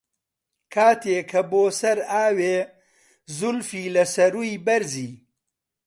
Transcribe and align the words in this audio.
کاتێ 0.73 1.17
کە 1.31 1.41
بۆ 1.49 1.63
سەر 1.79 1.97
ئاوێ، 2.11 2.57
زولفی 3.37 3.85
لە 3.95 4.03
سەرووی 4.15 4.61
بەرزی 4.65 5.11